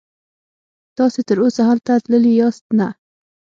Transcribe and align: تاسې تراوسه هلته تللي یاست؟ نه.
تاسې 0.97 1.19
تراوسه 1.27 1.61
هلته 1.69 1.91
تللي 2.03 2.31
یاست؟ 2.39 2.63
نه. 2.79 2.87